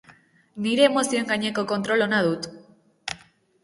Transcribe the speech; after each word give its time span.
Nire 0.67 0.85
emozioen 0.87 1.31
gaineko 1.33 1.67
kontrol 1.75 2.09
ona 2.09 2.27
dut. 2.31 2.53